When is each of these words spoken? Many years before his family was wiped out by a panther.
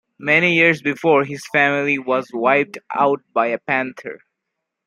Many 0.17 0.55
years 0.55 0.81
before 0.81 1.25
his 1.25 1.45
family 1.53 1.99
was 1.99 2.27
wiped 2.33 2.79
out 2.89 3.21
by 3.35 3.45
a 3.49 3.59
panther. 3.59 4.21